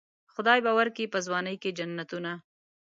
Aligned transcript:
خدای 0.33 0.59
به 0.65 0.71
ورکي 0.79 1.05
په 1.13 1.19
ځوانۍ 1.25 1.55
کې 1.61 1.75
جنتونه. 1.77 2.31